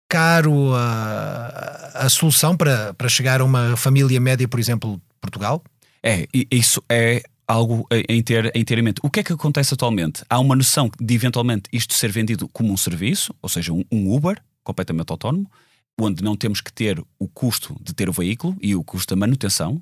[0.07, 5.63] caro a, a solução para, para chegar a uma família média, por exemplo, Portugal?
[6.03, 9.01] É, isso é algo em, ter, inteiramente.
[9.03, 10.23] O que é que acontece atualmente?
[10.29, 14.13] Há uma noção de eventualmente isto ser vendido como um serviço, ou seja, um, um
[14.13, 15.49] Uber completamente autónomo,
[15.99, 19.19] onde não temos que ter o custo de ter o veículo e o custo da
[19.19, 19.81] manutenção.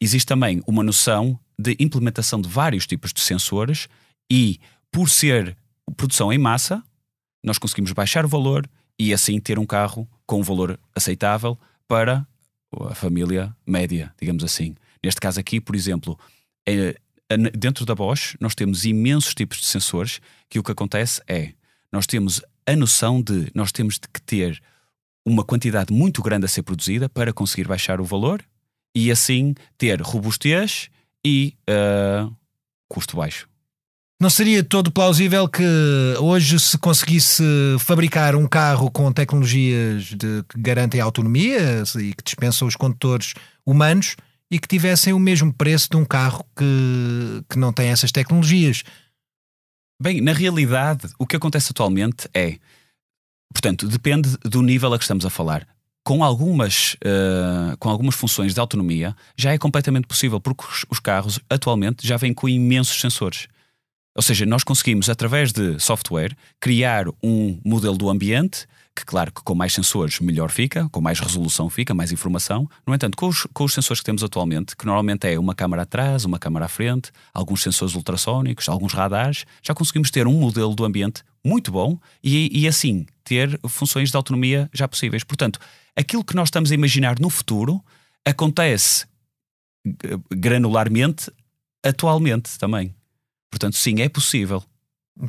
[0.00, 3.88] Existe também uma noção de implementação de vários tipos de sensores
[4.30, 5.56] e, por ser
[5.96, 6.82] produção em massa,
[7.42, 12.26] nós conseguimos baixar o valor e assim ter um carro com um valor aceitável para
[12.90, 14.74] a família média, digamos assim.
[15.02, 16.18] Neste caso aqui, por exemplo,
[16.66, 16.96] é,
[17.56, 21.52] dentro da Bosch nós temos imensos tipos de sensores que o que acontece é
[21.92, 24.62] nós temos a noção de nós temos de que ter
[25.26, 28.40] uma quantidade muito grande a ser produzida para conseguir baixar o valor
[28.94, 30.88] e assim ter robustez
[31.26, 32.32] e uh,
[32.88, 33.48] custo baixo.
[34.18, 35.62] Não seria todo plausível que
[36.20, 37.42] hoje se conseguisse
[37.80, 43.34] fabricar um carro com tecnologias de, que garantem autonomia e que dispensam os condutores
[43.66, 44.16] humanos
[44.50, 48.84] e que tivessem o mesmo preço de um carro que, que não tem essas tecnologias?
[50.00, 52.56] Bem, na realidade, o que acontece atualmente é.
[53.52, 55.66] Portanto, depende do nível a que estamos a falar.
[56.04, 61.00] Com algumas, uh, com algumas funções de autonomia, já é completamente possível, porque os, os
[61.00, 63.48] carros atualmente já vêm com imensos sensores.
[64.16, 69.42] Ou seja, nós conseguimos, através de software, criar um modelo do ambiente que, claro, que
[69.42, 72.66] com mais sensores melhor fica, com mais resolução fica, mais informação.
[72.86, 75.82] No entanto, com os, com os sensores que temos atualmente, que normalmente é uma câmara
[75.82, 80.74] atrás, uma câmara à frente, alguns sensores ultrassónicos, alguns radares, já conseguimos ter um modelo
[80.74, 85.22] do ambiente muito bom e, e assim ter funções de autonomia já possíveis.
[85.22, 85.60] Portanto,
[85.94, 87.84] aquilo que nós estamos a imaginar no futuro
[88.24, 89.04] acontece
[90.34, 91.30] granularmente
[91.84, 92.94] atualmente também.
[93.50, 94.62] Portanto, sim, é possível.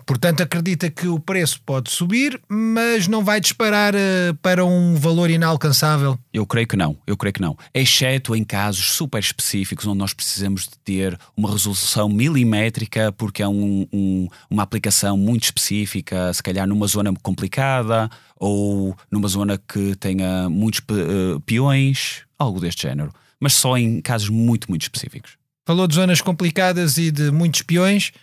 [0.06, 5.30] Portanto, acredita que o preço pode subir, mas não vai disparar uh, para um valor
[5.30, 6.20] inalcançável?
[6.34, 7.58] Eu creio que não, eu creio que não.
[7.74, 13.48] Exceto em casos super específicos onde nós precisamos de ter uma resolução milimétrica porque é
[13.48, 19.96] um, um, uma aplicação muito específica, se calhar numa zona complicada ou numa zona que
[19.96, 23.14] tenha muitos uh, peões, algo deste género.
[23.40, 25.37] Mas só em casos muito, muito específicos.
[25.68, 28.14] Falou de zonas complicadas e de muitos peões.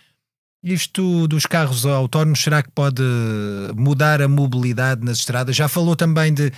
[0.63, 3.03] Isto dos carros autónomos, será que pode
[3.77, 5.55] mudar a mobilidade nas estradas?
[5.55, 6.51] Já falou também de,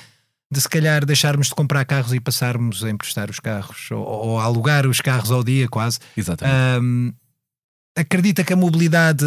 [0.49, 4.39] de se calhar deixarmos de comprar carros e passarmos a emprestar os carros ou, ou
[4.39, 5.99] alugar os carros ao dia, quase.
[6.15, 6.81] Exatamente.
[6.81, 7.11] Um,
[7.93, 9.25] acredita que a mobilidade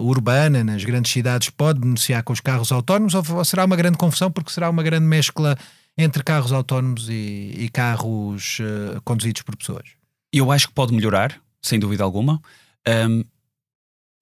[0.00, 4.32] urbana nas grandes cidades pode beneficiar com os carros autónomos ou será uma grande confusão
[4.32, 5.56] porque será uma grande mescla
[5.96, 9.97] entre carros autónomos e, e carros uh, conduzidos por pessoas?
[10.32, 12.40] Eu acho que pode melhorar, sem dúvida alguma.
[12.86, 13.24] Um,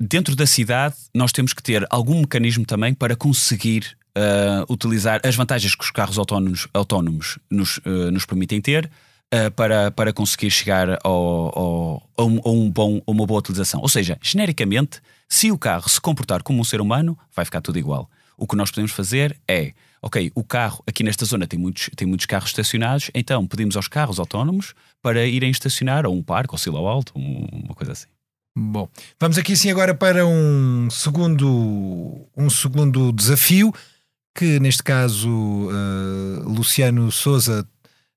[0.00, 5.34] dentro da cidade, nós temos que ter algum mecanismo também para conseguir uh, utilizar as
[5.34, 8.90] vantagens que os carros autónomos, autónomos nos, uh, nos permitem ter.
[9.34, 13.80] Uh, para, para conseguir chegar ao, ao, a, um, bom, a uma boa utilização.
[13.80, 17.76] Ou seja, genericamente, se o carro se comportar como um ser humano, vai ficar tudo
[17.76, 18.08] igual.
[18.38, 22.06] O que nós podemos fazer é ok, o carro aqui nesta zona tem muitos, tem
[22.06, 26.58] muitos carros estacionados, então pedimos aos carros autónomos para irem estacionar a um parque, ou
[26.58, 28.08] silo alto, uma coisa assim.
[28.58, 28.88] Bom,
[29.20, 33.72] vamos aqui sim agora para um segundo, um segundo desafio
[34.34, 37.66] que neste caso uh, Luciano Souza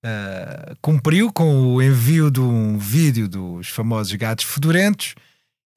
[0.06, 5.15] uh, cumpriu com o envio de um vídeo dos famosos gatos fedorentos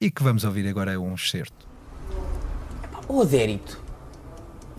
[0.01, 1.67] e que vamos ouvir agora um excerto.
[3.07, 3.82] Ô Adérito,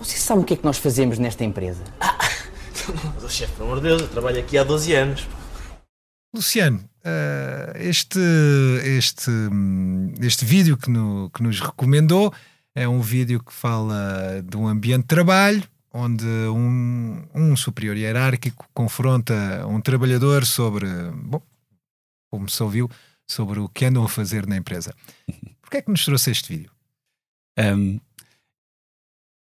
[0.05, 1.83] você sabe o que é que nós fazemos nesta empresa?
[1.99, 2.19] Ah,
[3.23, 5.27] mas, chefe, pelo amor de Deus, eu trabalho aqui há 12 anos.
[6.35, 8.21] Luciano, uh, este,
[8.85, 9.31] este,
[10.21, 12.33] este vídeo que, no, que nos recomendou
[12.75, 18.69] é um vídeo que fala de um ambiente de trabalho onde um, um superior hierárquico
[18.75, 21.41] confronta um trabalhador sobre, bom,
[22.31, 22.91] como se ouviu,
[23.31, 24.93] sobre o que andam a fazer na empresa.
[25.63, 26.71] Porquê é que nos trouxe este vídeo?
[27.57, 28.01] Um,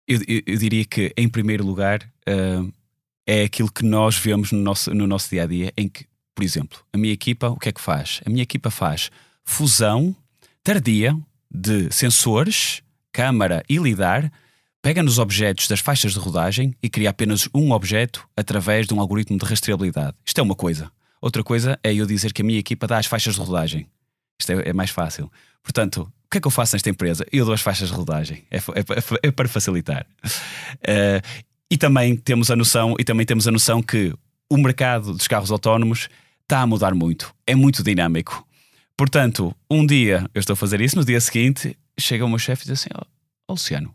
[0.10, 2.74] eu, eu, diria que, em primeiro lugar, uh,
[3.28, 6.44] é aquilo que nós vemos no nosso, no nosso dia a dia, em que, por
[6.44, 8.20] exemplo, a minha equipa, o que é que faz?
[8.26, 9.12] A minha equipa faz
[9.46, 10.16] fusão
[10.64, 11.16] tardia
[11.50, 14.32] de sensores, câmara e lidar,
[14.82, 19.00] pega nos objetos das faixas de rodagem e cria apenas um objeto através de um
[19.00, 20.16] algoritmo de rastreabilidade.
[20.26, 20.92] Isto é uma coisa.
[21.22, 23.88] Outra coisa é eu dizer que a minha equipa dá as faixas de rodagem.
[24.40, 25.30] Isto é, é mais fácil.
[25.70, 27.24] Portanto, o que é que eu faço nesta empresa?
[27.32, 28.44] Eu dou as faixas de rodagem.
[28.50, 30.04] É, é, é para facilitar.
[30.26, 31.22] Uh,
[31.70, 34.12] e também temos a noção, e também temos a noção que
[34.50, 36.10] o mercado dos carros autónomos
[36.42, 37.32] está a mudar muito.
[37.46, 38.48] É muito dinâmico.
[38.98, 42.64] Portanto, um dia eu estou a fazer isso, no dia seguinte chega o meu chefe
[42.64, 42.90] e diz assim:
[43.48, 43.94] oh, Luciano, o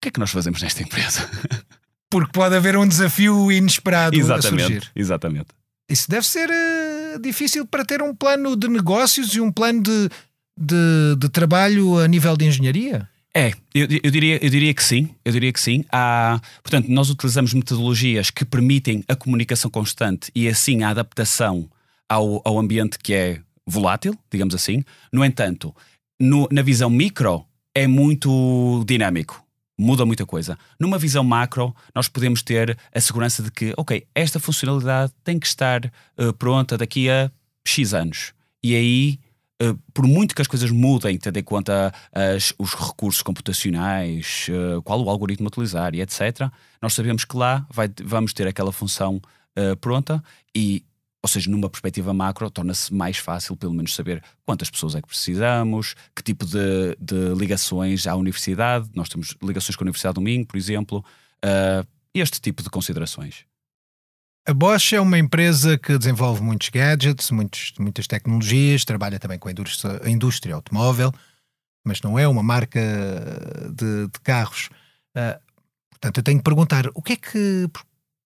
[0.00, 1.28] que é que nós fazemos nesta empresa?
[2.08, 4.90] Porque pode haver um desafio inesperado a Exatamente, surgir.
[4.96, 5.48] exatamente.
[5.90, 10.08] Isso deve ser eh, difícil para ter um plano de negócios e um plano de,
[10.56, 13.08] de, de trabalho a nível de engenharia.
[13.34, 15.14] É, eu, eu diria, eu diria que sim.
[15.24, 15.84] Eu diria que sim.
[15.90, 21.68] Há, portanto, nós utilizamos metodologias que permitem a comunicação constante e assim a adaptação
[22.08, 24.84] ao, ao ambiente que é volátil, digamos assim.
[25.10, 25.74] No entanto,
[26.20, 29.42] no- na visão micro é muito dinâmico.
[29.80, 30.58] Muda muita coisa.
[30.78, 35.46] Numa visão macro, nós podemos ter a segurança de que, ok, esta funcionalidade tem que
[35.46, 37.30] estar eh, pronta daqui a
[37.66, 38.34] X anos.
[38.62, 39.18] E aí,
[39.94, 45.02] por muito que as coisas mudem, tendo em conta as- os recursos computacionais, eh, qual
[45.02, 49.20] o algoritmo utilizar e etc., nós sabemos que lá vai- vamos ter aquela função
[49.54, 50.22] eh, pronta
[50.56, 50.82] e,
[51.22, 55.08] ou seja, numa perspectiva macro, torna-se mais fácil, pelo menos, saber quantas pessoas é que
[55.08, 58.88] precisamos, que tipo de, de ligações à universidade.
[58.94, 61.04] Nós temos ligações com a Universidade do Minho, por exemplo.
[61.44, 63.44] eh, este tipo de considerações.
[64.44, 69.48] A Bosch é uma empresa que desenvolve muitos gadgets, muitos, muitas tecnologias, trabalha também com
[69.48, 71.12] a indústria, a indústria automóvel,
[71.84, 72.80] mas não é uma marca
[73.72, 74.68] de, de carros.
[75.14, 75.38] Ah,
[75.90, 77.70] portanto, eu tenho que perguntar: o que é que,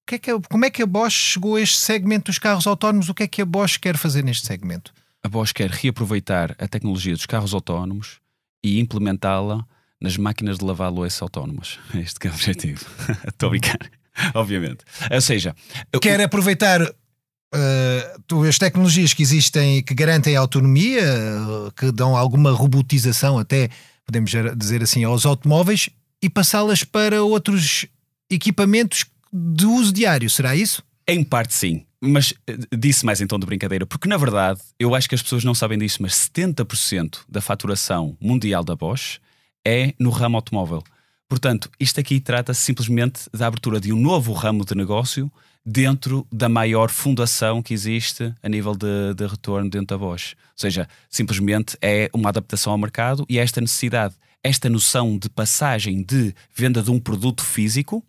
[0.06, 3.10] que é que, como é que a Bosch chegou a este segmento dos carros autónomos?
[3.10, 4.94] O que é que a Bosch quer fazer neste segmento?
[5.22, 8.20] A Bosch quer reaproveitar a tecnologia dos carros autónomos
[8.64, 9.66] e implementá-la
[10.00, 11.78] nas máquinas de lavar louça autónomas.
[11.94, 12.86] É Este é o objetivo.
[13.28, 13.78] Estou a brincar,
[14.34, 14.78] obviamente.
[15.10, 15.54] Ou seja,
[16.00, 22.16] Quer aproveitar ah, tu- as tecnologias que existem e que garantem autonomia, ah, que dão
[22.16, 23.68] alguma robotização, até
[24.04, 25.88] podemos dizer assim, aos automóveis
[26.22, 27.86] e passá-las para outros
[28.30, 30.28] equipamentos de uso diário.
[30.30, 30.82] Será isso?
[31.08, 34.94] Em parte sim, mas eh, disse mais em tom de brincadeira, porque na verdade eu
[34.94, 39.18] acho que as pessoas não sabem disso, mas 70% da faturação mundial da Bosch
[39.66, 40.82] é no ramo automóvel.
[41.28, 45.30] Portanto, isto aqui trata-se simplesmente da abertura de um novo ramo de negócio
[45.64, 50.34] dentro da maior fundação que existe a nível de, de retorno dentro da Bosch.
[50.34, 55.28] Ou seja, simplesmente é uma adaptação ao mercado e é esta necessidade, esta noção de
[55.28, 58.04] passagem de venda de um produto físico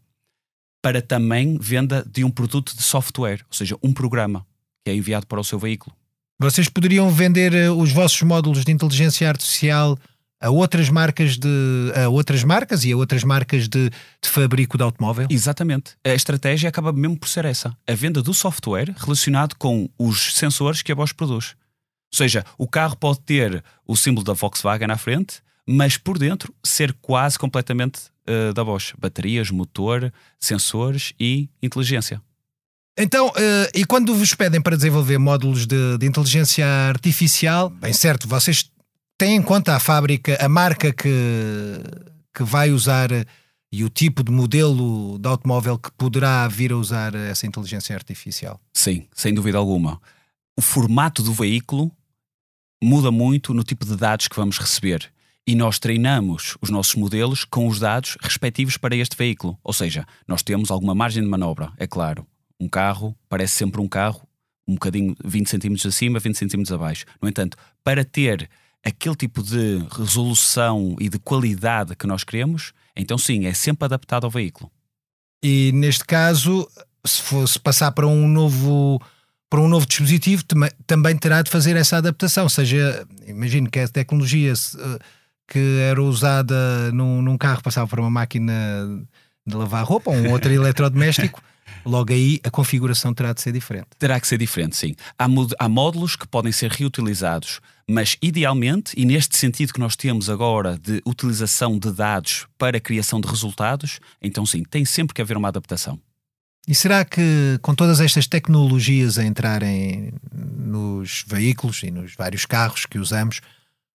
[0.84, 4.46] para também venda de um produto de software, ou seja, um programa
[4.86, 5.96] que é enviado para o seu veículo.
[6.40, 9.98] Vocês poderiam vender eh, os vossos módulos de inteligência artificial
[10.40, 14.84] a outras marcas de a outras marcas e a outras marcas de, de fabrico de
[14.84, 15.28] automóvel?
[15.30, 15.96] Exatamente.
[16.06, 20.82] A estratégia acaba mesmo por ser essa: a venda do software relacionado com os sensores
[20.82, 21.56] que a Bosch produz.
[22.14, 26.54] Ou seja, o carro pode ter o símbolo da Volkswagen à frente, mas por dentro
[26.64, 28.94] ser quase completamente eh, da Bosch.
[28.98, 32.22] Baterias, motor, sensores e inteligência.
[32.98, 38.28] Então, eh, e quando vos pedem para desenvolver módulos de, de inteligência artificial, bem certo,
[38.28, 38.72] vocês
[39.18, 41.10] têm em conta a fábrica, a marca que,
[42.34, 43.26] que vai usar eh,
[43.72, 48.62] e o tipo de modelo de automóvel que poderá vir a usar essa inteligência artificial.
[48.74, 50.00] Sim, sem dúvida alguma.
[50.58, 51.92] O formato do veículo
[52.82, 55.12] muda muito no tipo de dados que vamos receber.
[55.46, 59.58] E nós treinamos os nossos modelos com os dados respectivos para este veículo.
[59.64, 62.26] Ou seja, nós temos alguma margem de manobra, é claro.
[62.60, 64.28] Um carro parece sempre um carro,
[64.68, 67.06] um bocadinho 20 centímetros acima, 20 centímetros abaixo.
[67.22, 68.50] No entanto, para ter
[68.88, 74.24] aquele tipo de resolução e de qualidade que nós queremos, então sim, é sempre adaptado
[74.26, 74.72] ao veículo.
[75.44, 76.68] E neste caso,
[77.06, 79.00] se fosse passar para um novo
[79.50, 82.44] para um novo dispositivo, tam- também terá de fazer essa adaptação.
[82.44, 85.00] Ou seja, imagino que a tecnologia eh,
[85.48, 88.54] que era usada num, num carro passava para uma máquina
[89.46, 91.42] de lavar roupa ou um outro eletrodoméstico,
[91.88, 93.88] logo aí a configuração terá de ser diferente.
[93.98, 94.96] Terá que ser diferente, sim.
[95.18, 95.28] Há,
[95.60, 100.78] há módulos que podem ser reutilizados, mas idealmente, e neste sentido que nós temos agora
[100.78, 105.38] de utilização de dados para a criação de resultados, então sim, tem sempre que haver
[105.38, 106.00] uma adaptação.
[106.68, 112.86] E será que com todas estas tecnologias a entrarem nos veículos e nos vários carros
[112.86, 113.40] que usamos,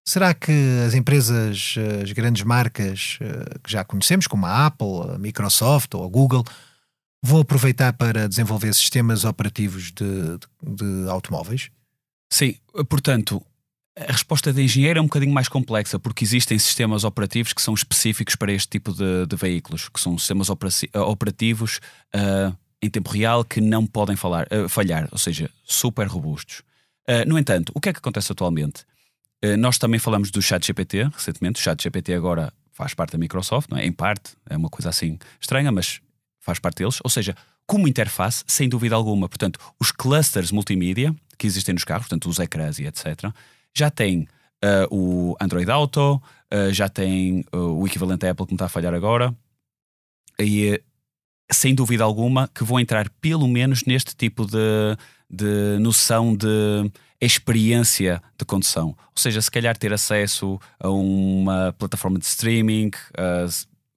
[0.02, 0.52] será que
[0.86, 6.02] as empresas, as grandes marcas eh, que já conhecemos, como a Apple, a Microsoft ou
[6.02, 6.44] a Google,
[7.22, 11.70] vão aproveitar para desenvolver sistemas operativos de, de- de automóveis?
[12.32, 12.56] Sim,
[12.88, 13.44] portanto,
[13.96, 17.74] a resposta da engenheiro é um bocadinho mais complexa, porque existem sistemas operativos que são
[17.74, 20.48] específicos para este tipo de, de veículos, que são sistemas
[20.94, 21.80] operativos
[22.14, 22.52] ah,
[22.82, 26.62] em tempo real que não podem falar- ah, falhar, ou seja, super robustos.
[27.06, 28.84] Ah, no entanto, o que é que acontece atualmente?
[29.58, 31.60] Nós também falamos do ChatGPT recentemente.
[31.60, 33.84] O ChatGPT agora faz parte da Microsoft, não é?
[33.84, 36.00] em parte, é uma coisa assim estranha, mas
[36.42, 36.98] faz parte deles.
[37.02, 37.34] Ou seja,
[37.66, 39.28] como interface, sem dúvida alguma.
[39.28, 43.32] Portanto, os clusters multimídia que existem nos carros, portanto, os ecrãs e etc.,
[43.74, 44.28] já têm
[44.62, 46.20] ah, o Android Auto,
[46.50, 49.34] ah, já tem ah, o equivalente à Apple que me está a falhar agora.
[50.38, 50.82] E
[51.50, 54.96] sem dúvida alguma, que vão entrar pelo menos neste tipo de,
[55.30, 56.90] de noção de
[57.20, 58.88] experiência de condução.
[58.88, 62.90] Ou seja, se calhar ter acesso a uma plataforma de streaming,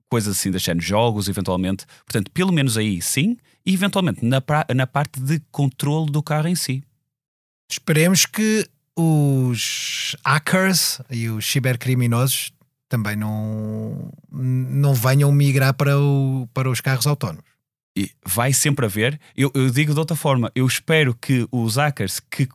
[0.09, 1.85] coisas assim, deixando jogos, eventualmente.
[2.05, 4.41] Portanto, pelo menos aí sim, e eventualmente na,
[4.75, 6.83] na parte de controle do carro em si.
[7.69, 12.51] Esperemos que os hackers e os cibercriminosos
[12.87, 17.54] também não, não venham migrar para, o, para os carros autónomos.
[17.95, 19.19] E vai sempre haver.
[19.37, 22.47] Eu, eu, digo de outra forma, eu espero que os hackers que,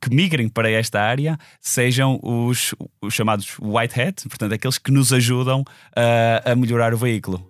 [0.00, 5.12] que migrem para esta área sejam os, os chamados white hat, portanto, aqueles que nos
[5.12, 5.64] ajudam
[5.96, 7.44] a, a melhorar o veículo.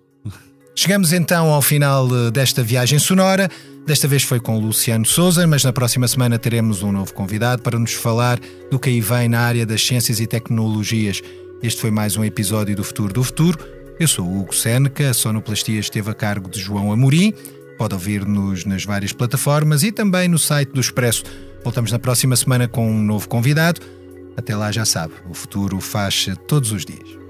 [0.74, 3.49] Chegamos então ao final eh, desta viagem sonora.
[3.86, 7.78] Desta vez foi com Luciano Souza, mas na próxima semana teremos um novo convidado para
[7.78, 8.40] nos falar
[8.70, 11.22] do que aí vem na área das ciências e tecnologias.
[11.62, 13.59] Este foi mais um episódio do Futuro do Futuro.
[13.99, 17.32] Eu sou o Hugo Seneca, a Sonoplastia esteve a cargo de João Amorim.
[17.78, 21.22] Pode ouvir-nos nas várias plataformas e também no site do Expresso.
[21.62, 23.80] Voltamos na próxima semana com um novo convidado.
[24.36, 27.24] Até lá já sabe, o futuro faz todos os dias.